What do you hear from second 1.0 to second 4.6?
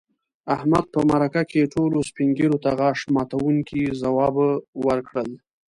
مرکه کې ټولو سپین ږیرو ته غاښ ماتونکي ځوابوه